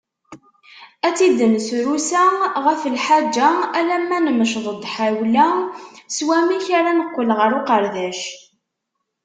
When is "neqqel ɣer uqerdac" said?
6.93-8.21